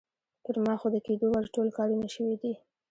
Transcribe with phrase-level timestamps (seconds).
[0.43, 2.53] پر ما خو د کېدو وړ ټول کارونه شوي دي.